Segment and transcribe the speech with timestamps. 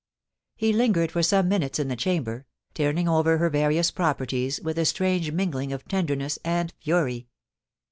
[0.55, 4.85] He lingered for some minutes in the chamber, turning over her various properties with a
[4.85, 7.27] strange mingling of ten derness and fury.